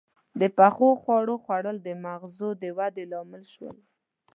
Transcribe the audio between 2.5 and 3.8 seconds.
د ودې لامل شول.